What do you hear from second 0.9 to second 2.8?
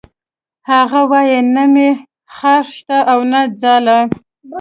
وایی نه مې خاښ